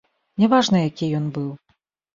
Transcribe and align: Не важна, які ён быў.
Не 0.43 0.49
важна, 0.55 0.81
які 0.89 1.13
ён 1.21 1.31
быў. 1.39 1.49